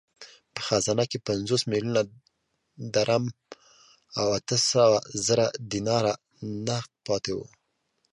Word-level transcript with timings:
په 0.53 0.61
خزانه 0.67 1.05
کې 1.11 1.19
پنځوس 1.27 1.61
میلیونه 1.71 2.01
درم 2.93 3.23
او 4.19 4.27
اته 4.37 4.57
سوه 4.71 4.97
زره 5.25 5.45
دیناره 5.71 6.13
نغد 6.67 6.91
پاته 7.05 7.31
وو. 7.35 7.47